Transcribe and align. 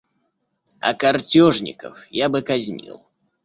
А 0.79 0.95
картежников 0.95 2.07
я 2.09 2.27
бы 2.27 2.41
казнил. 2.41 3.03